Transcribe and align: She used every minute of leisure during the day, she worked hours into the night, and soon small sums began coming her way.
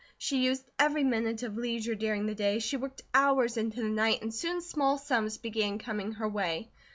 She 0.17 0.45
used 0.45 0.67
every 0.79 1.03
minute 1.03 1.43
of 1.43 1.57
leisure 1.57 1.93
during 1.93 2.25
the 2.25 2.33
day, 2.33 2.57
she 2.57 2.75
worked 2.75 3.03
hours 3.13 3.55
into 3.55 3.83
the 3.83 3.87
night, 3.89 4.23
and 4.23 4.33
soon 4.33 4.59
small 4.61 4.97
sums 4.97 5.37
began 5.37 5.77
coming 5.77 6.13
her 6.13 6.27
way. 6.27 6.71